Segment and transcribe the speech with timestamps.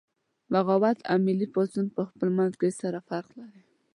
[0.51, 3.63] بغاوت او ملي پاڅون پخپل منځ کې سره فرق لري